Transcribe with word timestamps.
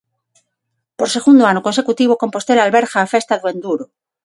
Por 0.97 1.09
segundo 1.15 1.43
ano 1.51 1.65
consecutivo, 1.67 2.21
Compostela 2.23 2.61
alberga 2.65 2.97
a 3.01 3.11
festa 3.13 3.39
do 3.41 3.47
enduro. 3.53 3.85